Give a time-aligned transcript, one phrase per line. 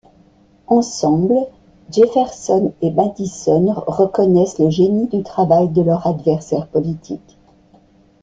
[0.65, 1.35] Ensemble,
[1.91, 7.37] Jefferson et Madison reconnaissent le génie du travail de leur adversaire politique.